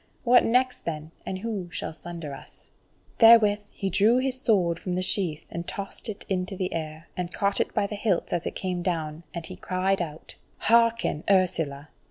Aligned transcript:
What 0.23 0.43
next 0.43 0.83
then, 0.85 1.11
and 1.27 1.37
who 1.37 1.69
shall 1.69 1.93
sunder 1.93 2.33
us?" 2.33 2.71
Therewith 3.19 3.59
he 3.69 3.91
drew 3.91 4.17
his 4.17 4.41
sword 4.41 4.79
from 4.79 4.93
the 4.95 5.03
sheath, 5.03 5.45
and 5.51 5.67
tossed 5.67 6.09
it 6.09 6.25
into 6.27 6.55
the 6.57 6.73
air, 6.73 7.07
and 7.15 7.31
caught 7.31 7.59
it 7.61 7.71
by 7.75 7.85
the 7.85 7.93
hilts 7.93 8.33
as 8.33 8.47
it 8.47 8.55
came 8.55 8.81
down, 8.81 9.21
and 9.31 9.45
he 9.45 9.55
cried 9.55 10.01
out: 10.01 10.33
"Hearken, 10.57 11.23
Ursula! 11.29 11.89